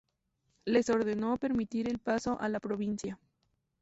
Les 0.65 0.89
ordeno 0.89 1.37
permitir 1.37 1.87
el 1.91 1.99
paso 1.99 2.35
a 2.41 2.49
la 2.49 2.59
Provincia. 2.59 3.19